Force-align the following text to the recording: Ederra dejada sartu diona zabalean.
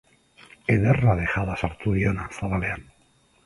Ederra 0.75 1.15
dejada 1.21 1.59
sartu 1.65 1.95
diona 2.01 2.29
zabalean. 2.41 2.87